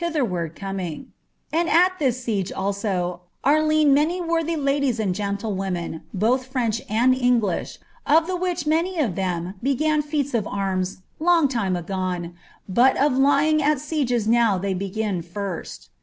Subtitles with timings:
[0.03, 6.47] 99 * And at this siege also are lien many worthy ladies and j'antilwomen^ both
[6.47, 7.77] French and English,
[8.07, 12.33] of the which many of them began feats of arms long time ■fone,
[12.67, 15.91] but of lying at sieges now they begin first.